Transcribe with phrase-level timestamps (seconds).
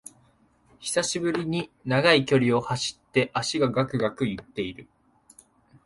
[0.79, 4.87] 久しぶりに長い距離を走って脚がガクガクいってる